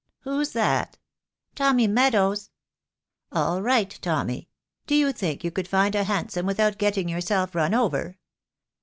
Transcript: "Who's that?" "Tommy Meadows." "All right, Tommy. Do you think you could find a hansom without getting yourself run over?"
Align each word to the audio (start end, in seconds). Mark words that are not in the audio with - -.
"Who's 0.21 0.53
that?" 0.53 0.97
"Tommy 1.53 1.85
Meadows." 1.85 2.49
"All 3.31 3.61
right, 3.61 3.87
Tommy. 4.01 4.49
Do 4.87 4.95
you 4.95 5.11
think 5.11 5.43
you 5.43 5.51
could 5.51 5.67
find 5.67 5.93
a 5.93 6.05
hansom 6.05 6.47
without 6.47 6.79
getting 6.79 7.07
yourself 7.07 7.53
run 7.53 7.75
over?" 7.75 8.17